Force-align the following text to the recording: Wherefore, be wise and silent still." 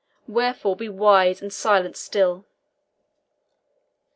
Wherefore, 0.27 0.75
be 0.75 0.89
wise 0.89 1.43
and 1.43 1.53
silent 1.53 1.95
still." 1.95 2.43